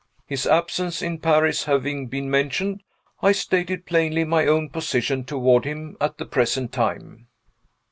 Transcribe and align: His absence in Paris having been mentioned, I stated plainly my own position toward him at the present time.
His 0.25 0.47
absence 0.47 1.03
in 1.03 1.19
Paris 1.19 1.65
having 1.65 2.07
been 2.07 2.27
mentioned, 2.27 2.81
I 3.21 3.33
stated 3.33 3.85
plainly 3.85 4.23
my 4.23 4.47
own 4.47 4.69
position 4.71 5.25
toward 5.25 5.63
him 5.63 5.95
at 6.01 6.17
the 6.17 6.25
present 6.25 6.71
time. 6.71 7.27